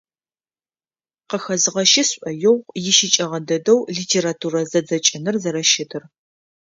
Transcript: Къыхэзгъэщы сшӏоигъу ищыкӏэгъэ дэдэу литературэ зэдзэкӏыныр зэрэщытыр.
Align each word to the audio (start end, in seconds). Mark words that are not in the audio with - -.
Къыхэзгъэщы 1.29 2.03
сшӏоигъу 2.07 2.57
ищыкӏэгъэ 2.89 3.39
дэдэу 3.47 3.79
литературэ 3.95 4.61
зэдзэкӏыныр 4.71 5.35
зэрэщытыр. 5.43 6.03